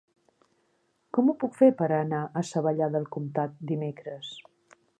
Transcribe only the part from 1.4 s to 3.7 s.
puc fer per anar a Savallà del Comtat